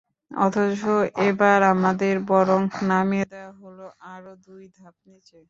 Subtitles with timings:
[0.31, 0.81] অথচ
[1.23, 2.61] এবার আমাদের বরং
[2.83, 5.39] নামিয়ে দেওয়া হলো আরও দুই ধাপ নিচে।